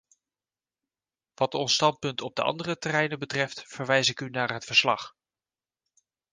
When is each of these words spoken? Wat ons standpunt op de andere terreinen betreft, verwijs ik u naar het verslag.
Wat 1.33 1.53
ons 1.53 1.73
standpunt 1.73 2.21
op 2.21 2.35
de 2.35 2.41
andere 2.43 2.77
terreinen 2.77 3.19
betreft, 3.19 3.63
verwijs 3.67 4.09
ik 4.09 4.19
u 4.19 4.29
naar 4.29 4.51
het 4.53 4.65
verslag. 4.65 5.15